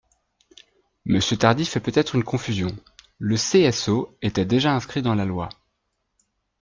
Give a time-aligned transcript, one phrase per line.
[1.05, 2.75] Monsieur Tardy fait peut-être une confusion:
[3.19, 5.47] le CSO était déjà inscrit dans la loi.